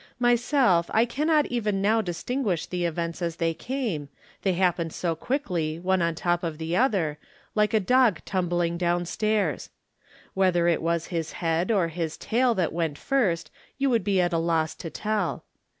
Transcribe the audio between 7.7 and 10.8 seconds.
a dog tumbling down stairs. Whether